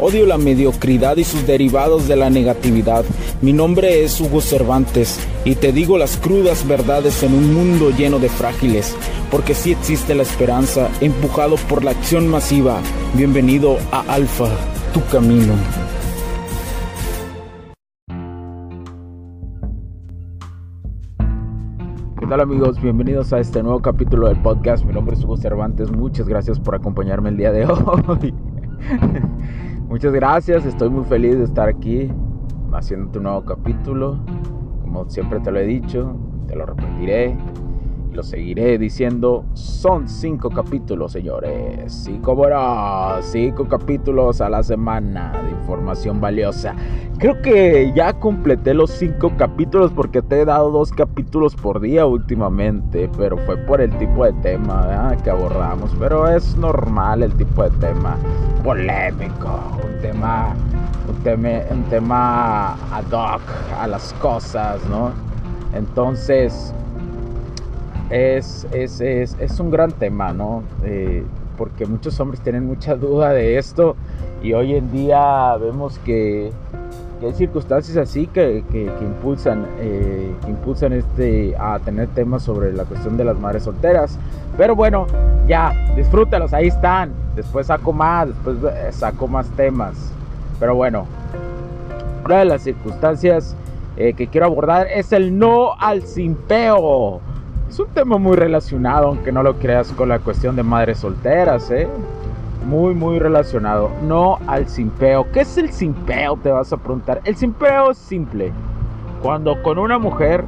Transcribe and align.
Odio 0.00 0.26
la 0.26 0.38
mediocridad 0.38 1.16
y 1.16 1.24
sus 1.24 1.44
derivados 1.44 2.06
de 2.06 2.14
la 2.14 2.30
negatividad. 2.30 3.04
Mi 3.42 3.52
nombre 3.52 4.04
es 4.04 4.20
Hugo 4.20 4.40
Cervantes 4.40 5.18
y 5.44 5.56
te 5.56 5.72
digo 5.72 5.98
las 5.98 6.16
crudas 6.16 6.68
verdades 6.68 7.24
en 7.24 7.34
un 7.34 7.52
mundo 7.52 7.90
lleno 7.90 8.20
de 8.20 8.28
frágiles, 8.28 8.94
porque 9.28 9.54
sí 9.54 9.72
existe 9.72 10.14
la 10.14 10.22
esperanza, 10.22 10.88
empujado 11.00 11.56
por 11.68 11.82
la 11.82 11.90
acción 11.90 12.28
masiva. 12.28 12.78
Bienvenido 13.14 13.78
a 13.90 14.02
Alfa, 14.02 14.46
tu 14.94 15.04
camino. 15.06 15.54
¿Qué 22.20 22.26
tal 22.28 22.40
amigos? 22.40 22.80
Bienvenidos 22.80 23.32
a 23.32 23.40
este 23.40 23.64
nuevo 23.64 23.82
capítulo 23.82 24.28
del 24.28 24.40
podcast. 24.40 24.84
Mi 24.84 24.92
nombre 24.92 25.16
es 25.16 25.24
Hugo 25.24 25.36
Cervantes. 25.36 25.90
Muchas 25.90 26.28
gracias 26.28 26.60
por 26.60 26.76
acompañarme 26.76 27.30
el 27.30 27.36
día 27.36 27.50
de 27.50 27.66
hoy. 28.06 28.32
Muchas 29.88 30.12
gracias, 30.12 30.66
estoy 30.66 30.90
muy 30.90 31.04
feliz 31.06 31.38
de 31.38 31.44
estar 31.44 31.66
aquí 31.66 32.10
haciendo 32.74 33.10
tu 33.10 33.20
nuevo 33.20 33.42
capítulo. 33.46 34.18
Como 34.82 35.08
siempre 35.08 35.40
te 35.40 35.50
lo 35.50 35.58
he 35.60 35.64
dicho, 35.64 36.14
te 36.46 36.54
lo 36.54 36.66
repetiré 36.66 37.34
seguiré 38.22 38.78
diciendo. 38.78 39.44
Son 39.54 40.08
cinco 40.08 40.50
capítulos, 40.50 41.12
señores. 41.12 41.92
Cinco, 41.92 42.34
bueno, 42.34 43.16
cinco 43.20 43.66
capítulos 43.66 44.40
a 44.40 44.48
la 44.48 44.62
semana 44.62 45.32
de 45.44 45.50
información 45.50 46.20
valiosa. 46.20 46.74
Creo 47.18 47.40
que 47.42 47.92
ya 47.94 48.12
completé 48.12 48.74
los 48.74 48.90
cinco 48.90 49.32
capítulos 49.36 49.92
porque 49.92 50.22
te 50.22 50.40
he 50.40 50.44
dado 50.44 50.70
dos 50.70 50.92
capítulos 50.92 51.54
por 51.56 51.80
día 51.80 52.06
últimamente, 52.06 53.10
pero 53.16 53.36
fue 53.38 53.56
por 53.56 53.80
el 53.80 53.90
tipo 53.98 54.24
de 54.24 54.32
tema 54.34 55.16
que 55.22 55.30
abordamos. 55.30 55.94
Pero 55.98 56.28
es 56.28 56.56
normal 56.56 57.22
el 57.22 57.32
tipo 57.34 57.62
de 57.64 57.70
tema 57.78 58.16
polémico, 58.62 59.60
un 59.84 60.00
tema, 60.00 60.54
un 61.08 61.16
tema, 61.24 61.48
un 61.70 61.82
tema 61.84 62.72
ad 62.94 63.10
hoc 63.10 63.42
a 63.80 63.86
las 63.86 64.12
cosas, 64.14 64.80
¿no? 64.88 65.10
Entonces, 65.74 66.72
es, 68.10 68.66
es, 68.72 69.00
es, 69.00 69.60
un 69.60 69.70
gran 69.70 69.92
tema, 69.92 70.32
¿no? 70.32 70.62
Eh, 70.84 71.24
porque 71.56 71.86
muchos 71.86 72.18
hombres 72.20 72.40
tienen 72.40 72.66
mucha 72.66 72.94
duda 72.94 73.30
de 73.30 73.58
esto 73.58 73.96
y 74.42 74.52
hoy 74.52 74.76
en 74.76 74.90
día 74.92 75.56
vemos 75.56 75.98
que, 76.04 76.52
hay 77.20 77.32
circunstancias 77.32 77.96
así 77.96 78.28
que, 78.28 78.64
que, 78.70 78.84
impulsan, 79.00 79.66
eh, 79.80 80.32
impulsan 80.46 80.92
este, 80.92 81.54
a 81.58 81.80
tener 81.80 82.06
temas 82.08 82.44
sobre 82.44 82.72
la 82.72 82.84
cuestión 82.84 83.16
de 83.16 83.24
las 83.24 83.38
madres 83.38 83.64
solteras. 83.64 84.16
Pero 84.56 84.76
bueno, 84.76 85.06
ya, 85.48 85.72
disfrútalos, 85.96 86.52
ahí 86.52 86.68
están. 86.68 87.12
Después 87.34 87.66
saco 87.66 87.92
más, 87.92 88.28
después 88.28 88.56
eh, 88.72 88.92
saco 88.92 89.26
más 89.26 89.48
temas. 89.50 90.12
Pero 90.60 90.76
bueno, 90.76 91.06
una 92.24 92.38
de 92.38 92.44
las 92.44 92.62
circunstancias 92.62 93.56
que 93.96 94.28
quiero 94.28 94.46
abordar 94.46 94.86
es 94.86 95.10
el 95.12 95.36
no 95.36 95.72
al 95.76 96.02
simpeo. 96.02 97.20
Es 97.68 97.78
un 97.78 97.88
tema 97.88 98.16
muy 98.16 98.34
relacionado, 98.34 99.08
aunque 99.08 99.30
no 99.30 99.42
lo 99.42 99.58
creas, 99.58 99.92
con 99.92 100.08
la 100.08 100.20
cuestión 100.20 100.56
de 100.56 100.62
madres 100.62 100.98
solteras, 100.98 101.70
¿eh? 101.70 101.86
Muy, 102.66 102.94
muy 102.94 103.18
relacionado. 103.18 103.90
No 104.02 104.38
al 104.46 104.68
simpeo. 104.68 105.30
¿Qué 105.32 105.40
es 105.40 105.58
el 105.58 105.70
simpeo? 105.70 106.38
Te 106.42 106.50
vas 106.50 106.72
a 106.72 106.78
preguntar. 106.78 107.20
El 107.24 107.36
simpeo 107.36 107.90
es 107.90 107.98
simple. 107.98 108.52
Cuando 109.22 109.62
con 109.62 109.78
una 109.78 109.98
mujer, 109.98 110.44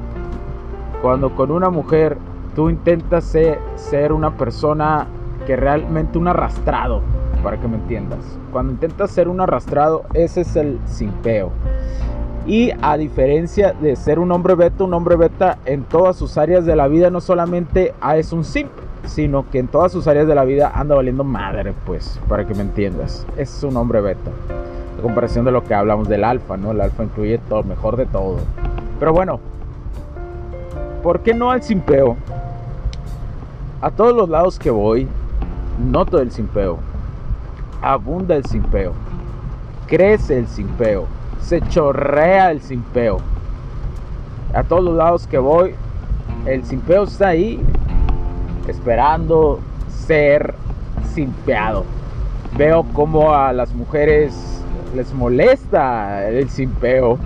cuando 1.02 1.34
con 1.34 1.50
una 1.50 1.68
mujer 1.68 2.16
tú 2.56 2.70
intentas 2.70 3.24
ser, 3.24 4.12
una 4.12 4.36
persona 4.36 5.06
que 5.46 5.56
realmente 5.56 6.16
un 6.16 6.28
arrastrado, 6.28 7.02
para 7.42 7.60
que 7.60 7.68
me 7.68 7.76
entiendas. 7.76 8.20
Cuando 8.50 8.72
intentas 8.72 9.10
ser 9.10 9.28
un 9.28 9.42
arrastrado, 9.42 10.04
ese 10.14 10.40
es 10.40 10.56
el 10.56 10.78
simpeo. 10.86 11.50
Y 12.50 12.72
a 12.82 12.96
diferencia 12.96 13.74
de 13.74 13.94
ser 13.94 14.18
un 14.18 14.32
hombre 14.32 14.56
beta, 14.56 14.82
un 14.82 14.92
hombre 14.92 15.14
beta 15.14 15.58
en 15.66 15.84
todas 15.84 16.16
sus 16.16 16.36
áreas 16.36 16.66
de 16.66 16.74
la 16.74 16.88
vida 16.88 17.08
no 17.08 17.20
solamente 17.20 17.94
es 18.16 18.32
un 18.32 18.42
simp, 18.42 18.72
sino 19.04 19.48
que 19.48 19.60
en 19.60 19.68
todas 19.68 19.92
sus 19.92 20.08
áreas 20.08 20.26
de 20.26 20.34
la 20.34 20.42
vida 20.42 20.72
anda 20.74 20.96
valiendo 20.96 21.22
madre, 21.22 21.72
pues, 21.86 22.18
para 22.28 22.44
que 22.44 22.52
me 22.54 22.62
entiendas. 22.62 23.24
Es 23.36 23.62
un 23.62 23.76
hombre 23.76 24.00
beta. 24.00 24.32
En 24.96 25.00
comparación 25.00 25.44
de 25.44 25.52
lo 25.52 25.62
que 25.62 25.74
hablamos 25.74 26.08
del 26.08 26.24
alfa, 26.24 26.56
¿no? 26.56 26.72
El 26.72 26.80
alfa 26.80 27.04
incluye 27.04 27.38
todo, 27.38 27.62
mejor 27.62 27.96
de 27.96 28.06
todo. 28.06 28.38
Pero 28.98 29.12
bueno, 29.12 29.38
¿por 31.04 31.20
qué 31.20 31.34
no 31.34 31.52
al 31.52 31.62
simpeo? 31.62 32.16
A 33.80 33.92
todos 33.92 34.12
los 34.12 34.28
lados 34.28 34.58
que 34.58 34.70
voy, 34.70 35.06
noto 35.78 36.18
el 36.18 36.32
simpeo. 36.32 36.78
Abunda 37.80 38.34
el 38.34 38.44
simpeo. 38.44 38.92
Crece 39.86 40.36
el 40.36 40.48
simpeo. 40.48 41.19
Se 41.42 41.60
chorrea 41.62 42.50
el 42.50 42.60
simpeo. 42.60 43.18
A 44.54 44.62
todos 44.64 44.84
los 44.84 44.96
lados 44.96 45.26
que 45.26 45.38
voy, 45.38 45.74
el 46.46 46.64
simpeo 46.64 47.04
está 47.04 47.28
ahí 47.28 47.60
esperando 48.68 49.60
ser 49.88 50.54
simpeado. 51.14 51.84
Veo 52.56 52.84
como 52.92 53.32
a 53.34 53.52
las 53.52 53.74
mujeres 53.74 54.62
les 54.94 55.12
molesta 55.14 56.28
el 56.28 56.48
simpeo. 56.48 57.18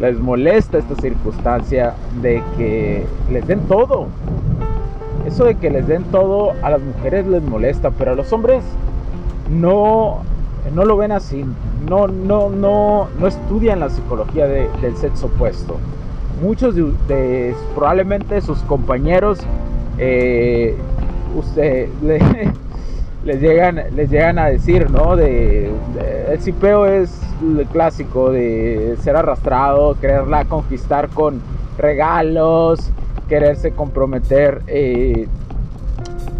Les 0.00 0.18
molesta 0.18 0.78
esta 0.78 0.94
circunstancia 0.96 1.94
de 2.20 2.42
que 2.56 3.06
les 3.30 3.46
den 3.46 3.60
todo. 3.60 4.08
Eso 5.26 5.44
de 5.44 5.56
que 5.56 5.70
les 5.70 5.86
den 5.88 6.04
todo 6.04 6.52
a 6.62 6.70
las 6.70 6.80
mujeres 6.80 7.26
les 7.26 7.42
molesta, 7.42 7.90
pero 7.90 8.12
a 8.12 8.14
los 8.14 8.32
hombres 8.32 8.62
no, 9.50 10.18
no 10.74 10.84
lo 10.84 10.96
ven 10.96 11.12
así. 11.12 11.44
No, 11.88 12.06
no, 12.08 12.50
no, 12.50 13.08
no 13.18 13.26
estudian 13.26 13.80
la 13.80 13.90
psicología 13.90 14.46
de, 14.46 14.68
del 14.80 14.96
sexo 14.96 15.26
opuesto. 15.26 15.76
Muchos 16.42 16.74
de, 16.74 16.92
de 17.08 17.54
probablemente 17.74 18.40
sus 18.40 18.58
compañeros 18.60 19.38
eh, 19.98 20.76
usted 21.34 21.88
le, 22.02 22.20
les 23.24 23.40
llegan 23.40 23.82
les 23.94 24.10
llegan 24.10 24.38
a 24.38 24.46
decir 24.46 24.90
no 24.90 25.16
de, 25.16 25.70
de, 25.94 26.32
el 26.32 26.40
cipeo 26.40 26.86
es 26.86 27.20
el 27.42 27.66
clásico 27.66 28.30
de 28.30 28.96
ser 29.00 29.16
arrastrado 29.16 29.98
quererla 30.00 30.44
conquistar 30.44 31.08
con 31.08 31.40
regalos 31.78 32.90
quererse 33.28 33.72
comprometer 33.72 34.62
eh, 34.68 35.26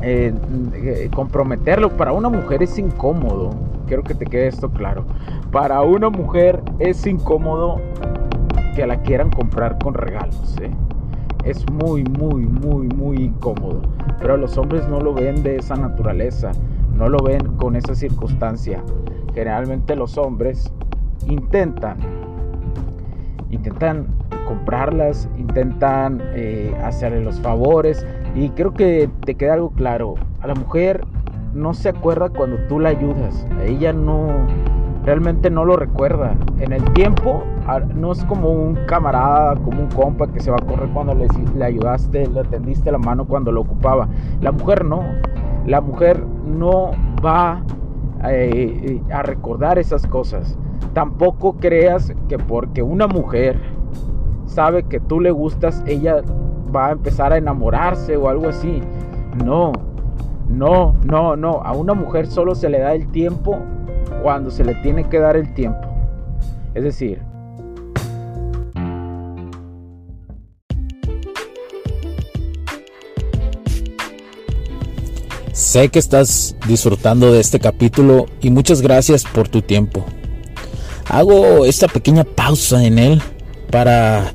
eh, 0.03 1.11
comprometerlo 1.15 1.91
para 1.91 2.13
una 2.13 2.29
mujer 2.29 2.63
es 2.63 2.79
incómodo 2.79 3.55
quiero 3.87 4.03
que 4.03 4.15
te 4.15 4.27
quede 4.27 4.49
esto 4.49 4.71
claro 4.71 5.05
para 5.51 5.83
una 5.83 6.11
mujer 6.11 6.63
es 6.79 7.07
incómodo 7.07 7.81
que 8.75 8.87
la 8.87 9.01
quieran 9.03 9.31
comprar 9.31 9.79
con 9.79 9.95
regalos 9.95 10.57
¿eh? 10.61 10.71
es 11.47 11.65
muy, 11.71 12.03
muy, 12.03 12.45
muy, 12.45 12.89
muy 12.89 13.17
incómodo. 13.19 13.81
Pero 14.19 14.37
los 14.37 14.59
hombres 14.59 14.87
no 14.89 15.01
lo 15.01 15.15
ven 15.15 15.43
de 15.45 15.57
esa 15.57 15.77
naturaleza, 15.77 16.51
no 16.97 17.09
lo 17.09 17.19
ven 17.19 17.57
con 17.57 17.77
esa 17.77 17.95
circunstancia. 17.95 18.83
Generalmente 19.33 19.95
los 19.95 20.19
hombres 20.19 20.73
intentan, 21.29 21.99
intentan 23.51 24.07
comprarlas, 24.47 25.29
intentan 25.39 26.21
eh, 26.35 26.75
hacerle 26.83 27.23
los 27.23 27.41
favores. 27.41 28.05
Y 28.35 28.51
creo 28.51 28.75
que 28.75 29.09
te 29.25 29.37
queda 29.37 29.55
algo 29.55 29.71
claro, 29.71 30.15
a 30.41 30.49
la 30.49 30.55
mujer 30.55 31.05
no 31.57 31.75
se 31.75 31.89
acuerda 31.89 32.29
cuando 32.29 32.59
tú 32.69 32.79
la 32.79 32.91
ayudas, 32.91 33.47
ella 33.65 33.93
no, 33.93 34.29
realmente 35.05 35.51
no 35.51 35.65
lo 35.65 35.77
recuerda. 35.77 36.35
En 36.59 36.73
el 36.73 36.85
tiempo 36.93 37.43
no 37.95 38.13
es 38.13 38.25
como 38.25 38.51
un 38.51 38.75
camarada, 38.87 39.57
como 39.57 39.83
un 39.83 39.89
compa 39.89 40.27
que 40.27 40.41
se 40.41 40.51
va 40.51 40.59
a 40.61 40.67
correr 40.67 40.89
cuando 40.91 41.15
le, 41.15 41.27
le 41.57 41.65
ayudaste, 41.65 42.27
le 42.27 42.45
tendiste 42.45 42.93
la 42.93 42.99
mano 42.99 43.25
cuando 43.25 43.51
lo 43.53 43.63
ocupaba. 43.63 44.09
La 44.41 44.53
mujer 44.53 44.85
no. 44.85 45.03
La 45.65 45.81
mujer 45.81 46.23
no 46.45 46.93
va 47.25 47.63
eh, 48.25 49.01
a 49.13 49.23
recordar 49.23 49.79
esas 49.79 50.07
cosas. 50.07 50.59
Tampoco 50.93 51.55
creas 51.57 52.13
que 52.29 52.39
porque 52.39 52.83
una 52.83 53.07
mujer 53.07 53.59
sabe 54.47 54.85
que 54.85 55.01
tú 55.01 55.21
le 55.21 55.31
gustas, 55.31 55.83
ella 55.87 56.23
va 56.75 56.89
a 56.89 56.93
empezar 56.93 57.33
a 57.33 57.37
enamorarse 57.37 58.17
o 58.17 58.29
algo 58.29 58.49
así. 58.49 58.81
No, 59.45 59.73
no, 60.49 60.97
no, 61.05 61.37
no. 61.37 61.63
A 61.63 61.73
una 61.73 61.95
mujer 61.95 62.27
solo 62.27 62.55
se 62.55 62.69
le 62.69 62.81
da 62.81 62.95
el 62.95 63.11
tiempo 63.11 63.59
cuando 64.23 64.51
se 64.51 64.65
le 64.65 64.75
tiene 64.77 65.09
que 65.09 65.19
dar 65.19 65.37
el 65.37 65.53
tiempo. 65.55 65.89
Es 66.75 66.85
decir, 66.85 67.23
Sé 75.57 75.89
que 75.89 75.99
estás 75.99 76.55
disfrutando 76.69 77.33
de 77.33 77.41
este 77.41 77.59
capítulo 77.59 78.27
y 78.43 78.51
muchas 78.51 78.83
gracias 78.83 79.25
por 79.25 79.49
tu 79.49 79.63
tiempo. 79.63 80.05
Hago 81.09 81.65
esta 81.65 81.89
pequeña 81.89 82.25
pausa 82.25 82.85
en 82.85 82.99
él 82.99 83.23
para 83.71 84.35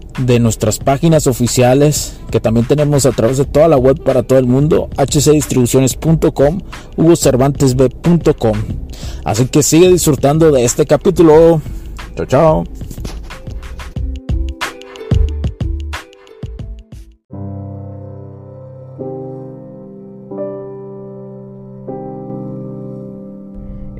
de 0.19 0.39
nuestras 0.39 0.79
páginas 0.79 1.27
oficiales 1.27 2.19
que 2.31 2.39
también 2.39 2.65
tenemos 2.67 3.05
a 3.05 3.11
través 3.11 3.37
de 3.37 3.45
toda 3.45 3.67
la 3.67 3.77
web 3.77 4.01
para 4.03 4.23
todo 4.23 4.39
el 4.39 4.47
mundo, 4.47 4.89
hcdistribuciones.com, 4.97 6.61
hugocervantesb.com. 6.97 8.57
Así 9.23 9.45
que 9.47 9.63
sigue 9.63 9.89
disfrutando 9.89 10.51
de 10.51 10.63
este 10.65 10.85
capítulo. 10.85 11.61
Chao, 12.15 12.25
chao. 12.25 12.63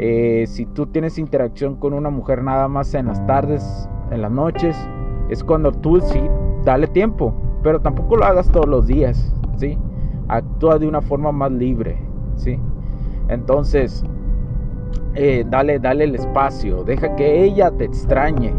Eh, 0.03 0.47
si 0.47 0.65
tú 0.65 0.87
tienes 0.87 1.19
interacción 1.19 1.75
con 1.75 1.93
una 1.93 2.09
mujer 2.09 2.43
nada 2.43 2.67
más 2.67 2.95
en 2.95 3.05
las 3.05 3.23
tardes, 3.27 3.63
en 4.09 4.23
las 4.23 4.31
noches, 4.31 4.75
es 5.31 5.43
cuando 5.45 5.71
tú 5.71 5.99
sí, 6.01 6.21
dale 6.65 6.87
tiempo, 6.87 7.33
pero 7.63 7.79
tampoco 7.79 8.17
lo 8.17 8.25
hagas 8.25 8.51
todos 8.51 8.67
los 8.67 8.85
días, 8.85 9.33
¿sí? 9.55 9.77
Actúa 10.27 10.77
de 10.77 10.87
una 10.87 11.01
forma 11.01 11.31
más 11.31 11.53
libre, 11.53 11.97
¿sí? 12.35 12.59
Entonces, 13.29 14.03
eh, 15.15 15.45
dale, 15.49 15.79
dale 15.79 16.03
el 16.03 16.15
espacio, 16.15 16.83
deja 16.83 17.15
que 17.15 17.45
ella 17.45 17.71
te 17.71 17.85
extrañe. 17.85 18.53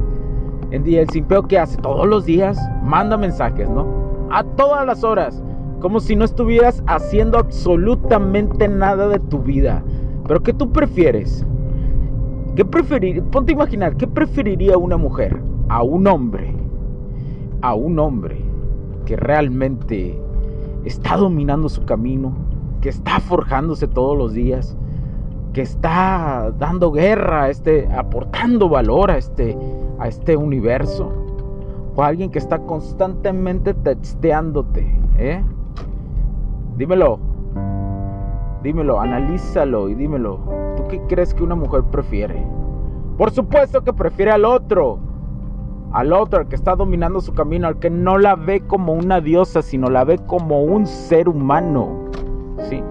El 0.71 1.11
simpeo 1.11 1.43
que 1.43 1.59
hace 1.59 1.77
todos 1.77 2.07
los 2.07 2.25
días, 2.25 2.59
manda 2.83 3.19
mensajes, 3.19 3.69
¿no? 3.69 3.87
A 4.31 4.43
todas 4.43 4.87
las 4.87 5.05
horas, 5.05 5.45
como 5.79 6.01
si 6.01 6.17
no 6.17 6.25
estuvieras 6.25 6.83
haciendo 6.87 7.39
absolutamente 7.39 8.67
nada 8.67 9.09
de 9.09 9.19
tu 9.19 9.41
vida. 9.41 9.85
Pero 10.27 10.43
¿qué 10.43 10.55
tú 10.55 10.73
prefieres? 10.73 11.45
¿Qué 12.57 12.65
preferir? 12.65 13.23
Ponte 13.25 13.53
a 13.53 13.57
imaginar, 13.57 13.95
¿qué 13.97 14.07
preferiría 14.07 14.79
una 14.79 14.97
mujer? 14.97 15.39
A 15.69 15.83
un 15.83 16.07
hombre 16.07 16.62
a 17.63 17.75
un 17.75 17.99
hombre 17.99 18.45
que 19.07 19.17
realmente 19.17 20.21
está 20.85 21.17
dominando 21.17 21.69
su 21.69 21.85
camino, 21.85 22.33
que 22.81 22.89
está 22.89 23.21
forjándose 23.21 23.87
todos 23.87 24.19
los 24.19 24.33
días, 24.33 24.77
que 25.53 25.63
está 25.63 26.53
dando 26.59 26.91
guerra, 26.91 27.51
este, 27.51 27.89
aportando 27.95 28.69
valor 28.69 29.11
a 29.11 29.19
este, 29.19 29.57
a 29.99 30.09
este 30.09 30.37
universo, 30.37 31.13
o 31.95 32.03
alguien 32.03 32.31
que 32.31 32.39
está 32.39 32.59
constantemente 32.61 33.75
texteándote, 33.75 34.99
¿eh? 35.19 35.43
Dímelo, 36.77 37.19
dímelo, 38.63 39.01
analízalo 39.01 39.89
y 39.89 39.95
dímelo. 39.95 40.41
¿Tú 40.77 40.89
qué 40.89 41.01
crees 41.03 41.35
que 41.35 41.45
una 41.45 41.55
mujer 41.55 41.83
prefiere? 41.85 42.43
Por 43.19 43.31
supuesto 43.31 43.83
que 43.83 43.93
prefiere 43.93 44.33
al 44.33 44.47
otro 44.47 45.12
al 45.93 46.13
otro, 46.13 46.49
que 46.49 46.57
está 46.57 46.75
dominando 46.75 47.21
su 47.21 47.33
camino, 47.35 47.69
al 47.69 47.79
que 47.79 47.91
no 47.91 48.19
la 48.19 48.35
ve 48.35 48.61
como 48.61 48.93
una 48.93 49.21
diosa, 49.21 49.63
sino 49.63 49.89
la 49.89 50.05
ve 50.05 50.19
como 50.27 50.63
un 50.63 50.87
ser 50.87 51.29
humano. 51.29 51.89
¿Sí? 52.69 52.83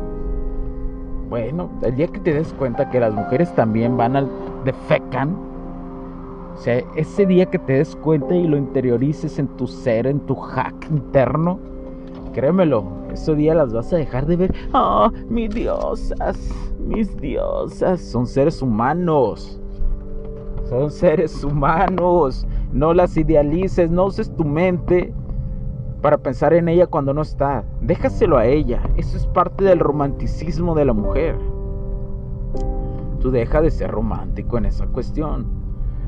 Bueno, 1.29 1.69
el 1.81 1.95
día 1.95 2.07
que 2.07 2.19
te 2.19 2.33
des 2.33 2.53
cuenta 2.53 2.89
que 2.89 2.99
las 2.99 3.13
mujeres 3.13 3.53
también 3.55 3.97
van 3.97 4.15
al 4.15 4.29
defecan, 4.65 5.35
o 6.53 6.57
sea, 6.57 6.83
ese 6.95 7.25
día 7.25 7.45
que 7.45 7.57
te 7.57 7.73
des 7.73 7.95
cuenta 7.95 8.35
y 8.35 8.45
lo 8.45 8.57
interiorices 8.57 9.39
en 9.39 9.47
tu 9.57 9.65
ser, 9.65 10.05
en 10.05 10.19
tu 10.19 10.35
hack 10.35 10.87
interno, 10.91 11.57
créemelo, 12.33 12.83
ese 13.11 13.33
día 13.35 13.55
las 13.55 13.73
vas 13.73 13.91
a 13.93 13.97
dejar 13.97 14.25
de 14.25 14.35
ver. 14.35 14.55
Ah, 14.73 15.11
mis 15.29 15.49
diosas, 15.49 16.37
mis 16.79 17.15
diosas, 17.17 18.01
son 18.01 18.27
seres 18.27 18.61
humanos. 18.61 19.59
Son 20.69 20.89
seres 20.91 21.43
humanos. 21.43 22.45
No 22.73 22.93
las 22.93 23.17
idealices, 23.17 23.91
no 23.91 24.05
uses 24.05 24.33
tu 24.35 24.45
mente 24.45 25.13
para 26.01 26.17
pensar 26.17 26.53
en 26.53 26.69
ella 26.69 26.87
cuando 26.87 27.13
no 27.13 27.21
está. 27.21 27.65
Déjaselo 27.81 28.37
a 28.37 28.45
ella. 28.45 28.81
Eso 28.95 29.17
es 29.17 29.27
parte 29.27 29.65
del 29.65 29.79
romanticismo 29.79 30.73
de 30.73 30.85
la 30.85 30.93
mujer. 30.93 31.37
Tú 33.19 33.29
deja 33.29 33.61
de 33.61 33.71
ser 33.71 33.91
romántico 33.91 34.57
en 34.57 34.65
esa 34.65 34.87
cuestión. 34.87 35.45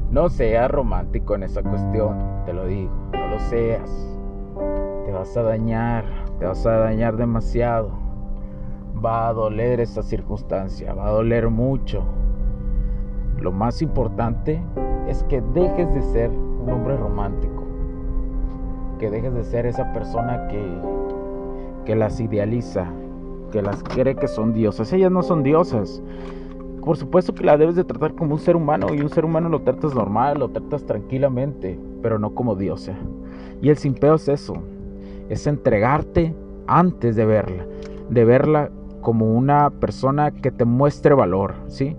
No 0.09 0.29
seas 0.29 0.71
romántico 0.71 1.35
en 1.35 1.43
esa 1.43 1.61
cuestión, 1.61 2.17
te 2.45 2.53
lo 2.53 2.65
digo. 2.65 2.91
No 3.11 3.27
lo 3.27 3.39
seas. 3.39 3.91
Te 5.05 5.11
vas 5.11 5.35
a 5.35 5.43
dañar, 5.43 6.05
te 6.39 6.45
vas 6.45 6.65
a 6.65 6.77
dañar 6.77 7.17
demasiado. 7.17 7.91
Va 9.03 9.27
a 9.27 9.33
doler 9.33 9.81
esa 9.81 10.01
circunstancia, 10.01 10.93
va 10.93 11.07
a 11.07 11.11
doler 11.11 11.49
mucho. 11.49 12.03
Lo 13.39 13.51
más 13.51 13.81
importante 13.81 14.63
es 15.07 15.23
que 15.23 15.41
dejes 15.53 15.93
de 15.93 16.01
ser 16.01 16.31
un 16.63 16.69
hombre 16.71 16.97
romántico. 16.97 17.63
Que 18.99 19.09
dejes 19.09 19.33
de 19.33 19.43
ser 19.43 19.65
esa 19.65 19.91
persona 19.93 20.47
que, 20.47 20.61
que 21.85 21.95
las 21.95 22.19
idealiza, 22.19 22.87
que 23.51 23.61
las 23.61 23.83
cree 23.83 24.15
que 24.15 24.27
son 24.27 24.53
diosas. 24.53 24.91
Ellas 24.93 25.11
no 25.11 25.23
son 25.23 25.43
diosas. 25.43 26.01
Por 26.83 26.97
supuesto 26.97 27.33
que 27.33 27.45
la 27.45 27.57
debes 27.57 27.75
de 27.75 27.83
tratar 27.83 28.13
como 28.13 28.33
un 28.33 28.39
ser 28.39 28.55
humano 28.55 28.93
y 28.93 29.01
un 29.01 29.09
ser 29.09 29.23
humano 29.23 29.47
lo 29.49 29.61
tratas 29.61 29.95
normal, 29.95 30.39
lo 30.39 30.49
tratas 30.49 30.83
tranquilamente, 30.85 31.79
pero 32.01 32.19
no 32.19 32.33
como 32.35 32.55
diosa. 32.55 32.93
Y 33.61 33.69
el 33.69 33.77
simpeo 33.77 34.15
es 34.15 34.27
eso, 34.27 34.55
es 35.29 35.47
entregarte 35.47 36.35
antes 36.67 37.15
de 37.15 37.25
verla, 37.25 37.65
de 38.09 38.25
verla 38.25 38.69
como 38.99 39.33
una 39.33 39.69
persona 39.69 40.31
que 40.31 40.51
te 40.51 40.65
muestre 40.65 41.13
valor, 41.13 41.53
¿sí? 41.67 41.95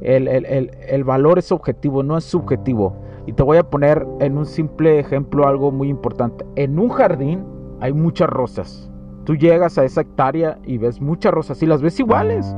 El, 0.00 0.26
el, 0.26 0.70
el 0.88 1.04
valor 1.04 1.38
es 1.38 1.52
objetivo, 1.52 2.02
no 2.02 2.16
es 2.16 2.24
subjetivo. 2.24 2.96
Y 3.28 3.34
te 3.34 3.42
voy 3.42 3.58
a 3.58 3.62
poner 3.62 4.08
en 4.20 4.38
un 4.38 4.46
simple 4.46 4.98
ejemplo 4.98 5.46
algo 5.46 5.70
muy 5.70 5.90
importante. 5.90 6.46
En 6.56 6.78
un 6.78 6.88
jardín 6.88 7.44
hay 7.78 7.92
muchas 7.92 8.26
rosas. 8.30 8.90
Tú 9.24 9.36
llegas 9.36 9.76
a 9.76 9.84
esa 9.84 10.00
hectárea 10.00 10.58
y 10.64 10.78
ves 10.78 10.98
muchas 11.02 11.34
rosas 11.34 11.62
y 11.62 11.66
las 11.66 11.82
ves 11.82 12.00
iguales. 12.00 12.56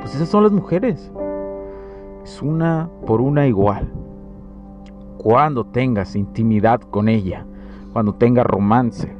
Pues 0.00 0.14
esas 0.14 0.30
son 0.30 0.44
las 0.44 0.52
mujeres. 0.52 1.12
Es 2.24 2.40
una 2.40 2.88
por 3.04 3.20
una 3.20 3.46
igual. 3.46 3.92
Cuando 5.18 5.66
tengas 5.66 6.16
intimidad 6.16 6.80
con 6.80 7.06
ella, 7.10 7.44
cuando 7.92 8.14
tengas 8.14 8.46
romance, 8.46 9.14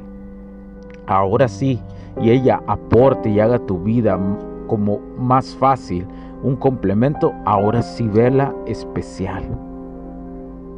ahora 1.05 1.47
sí, 1.47 1.79
y 2.19 2.31
ella 2.31 2.63
aporte 2.65 3.29
y 3.29 3.39
haga 3.39 3.59
tu 3.59 3.77
vida 3.77 4.19
como 4.65 4.97
más 5.19 5.55
fácil, 5.55 6.07
un 6.41 6.55
complemento, 6.55 7.31
ahora 7.45 7.83
sí 7.83 8.07
vela 8.07 8.55
especial. 8.65 9.74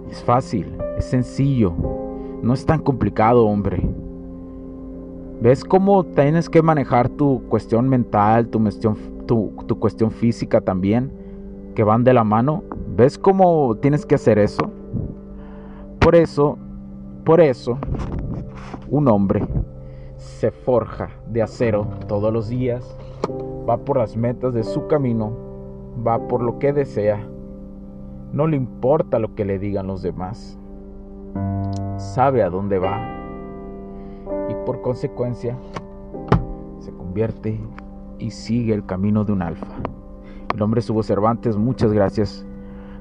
Es 0.09 0.23
fácil, 0.23 0.73
es 0.97 1.05
sencillo, 1.05 1.73
no 2.41 2.53
es 2.53 2.65
tan 2.65 2.79
complicado, 2.79 3.45
hombre. 3.45 3.81
¿Ves 5.41 5.63
cómo 5.63 6.03
tienes 6.03 6.49
que 6.49 6.61
manejar 6.61 7.09
tu 7.09 7.43
cuestión 7.49 7.87
mental, 7.89 8.47
tu 8.47 8.59
cuestión, 9.79 10.11
física 10.11 10.61
también, 10.61 11.11
que 11.75 11.83
van 11.83 12.03
de 12.03 12.13
la 12.13 12.23
mano? 12.23 12.63
¿Ves 12.95 13.17
cómo 13.17 13.75
tienes 13.75 14.05
que 14.05 14.15
hacer 14.15 14.39
eso? 14.39 14.71
Por 15.99 16.15
eso, 16.15 16.57
por 17.23 17.41
eso, 17.41 17.77
un 18.89 19.07
hombre 19.09 19.45
se 20.15 20.49
forja 20.51 21.09
de 21.27 21.41
acero 21.41 21.85
todos 22.07 22.33
los 22.33 22.49
días, 22.49 22.97
va 23.69 23.77
por 23.77 23.97
las 23.97 24.15
metas 24.15 24.53
de 24.53 24.63
su 24.63 24.87
camino, 24.87 25.31
va 26.05 26.27
por 26.27 26.41
lo 26.41 26.57
que 26.57 26.73
desea 26.73 27.19
no 28.33 28.47
le 28.47 28.57
importa 28.57 29.19
lo 29.19 29.35
que 29.35 29.45
le 29.45 29.59
digan 29.59 29.87
los 29.87 30.01
demás. 30.01 30.57
Sabe 31.97 32.43
a 32.43 32.49
dónde 32.49 32.79
va. 32.79 32.99
Y 34.49 34.53
por 34.65 34.81
consecuencia 34.81 35.57
se 36.79 36.91
convierte 36.91 37.59
y 38.19 38.31
sigue 38.31 38.73
el 38.73 38.85
camino 38.85 39.23
de 39.23 39.33
un 39.33 39.41
alfa. 39.41 39.75
Mi 40.53 40.59
nombre 40.59 40.79
es 40.79 40.89
Hugo 40.89 41.03
Cervantes. 41.03 41.57
Muchas 41.57 41.91
gracias 41.93 42.45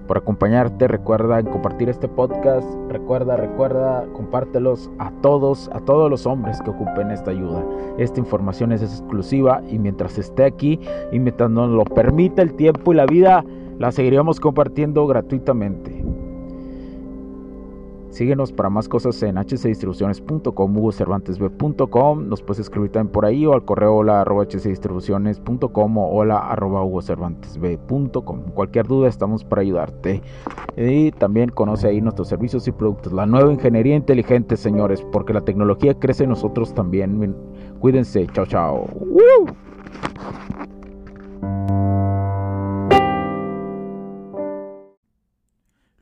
por 0.07 0.19
acompañarte. 0.19 0.89
Recuerda 0.89 1.43
compartir 1.43 1.89
este 1.89 2.09
podcast. 2.09 2.67
Recuerda, 2.89 3.37
recuerda, 3.37 4.05
compártelos 4.13 4.91
a 4.99 5.11
todos, 5.23 5.69
a 5.73 5.81
todos 5.81 6.11
los 6.11 6.27
hombres 6.27 6.61
que 6.63 6.71
ocupen 6.71 7.11
esta 7.11 7.31
ayuda. 7.31 7.65
Esta 7.99 8.21
información 8.21 8.73
es 8.73 8.83
exclusiva 8.83 9.63
y 9.69 9.79
mientras 9.79 10.19
esté 10.19 10.45
aquí 10.45 10.81
y 11.13 11.19
mientras 11.19 11.51
nos 11.51 11.71
lo 11.71 11.85
permita 11.85 12.43
el 12.43 12.55
tiempo 12.55 12.93
y 12.93 12.97
la 12.97 13.07
vida, 13.07 13.45
la 13.79 13.93
seguiríamos 13.93 14.41
compartiendo 14.41 15.07
gratuitamente. 15.07 16.05
Síguenos 18.17 18.51
para 18.51 18.71
más 18.71 18.89
cosas 18.89 19.23
en 19.23 19.37
hcdistribuciones.com, 19.37 20.77
hugocervantesb.com. 20.79 22.29
Nos 22.31 22.43
puedes 22.43 22.61
escribir 22.61 22.91
también 22.91 23.13
por 23.13 23.27
ahí 23.27 23.45
o 23.45 23.53
al 23.53 23.67
correo 23.67 23.97
hola 23.97 24.23
arroba 24.23 24.47
hcdistribuciones.com 24.47 25.99
o 25.99 26.09
hola 26.15 26.39
arroba 26.39 26.83
hugocervantesb.com. 26.83 28.41
Cualquier 28.55 28.87
duda 28.87 29.09
estamos 29.09 29.45
para 29.45 29.61
ayudarte. 29.61 30.23
Y 30.79 31.11
también 31.11 31.51
conoce 31.51 31.89
ahí 31.89 32.01
nuestros 32.01 32.29
servicios 32.29 32.67
y 32.67 32.73
productos. 32.73 33.13
La 33.13 33.27
nueva 33.27 33.53
ingeniería 33.53 33.97
inteligente, 33.97 34.57
señores, 34.57 35.05
porque 35.13 35.35
la 35.35 35.43
tecnología 35.43 35.93
crece 35.93 36.25
en 36.25 36.31
nosotros 36.31 36.73
también. 36.73 37.37
Cuídense. 37.81 38.27
Chao, 38.33 38.47
chao. 38.47 38.87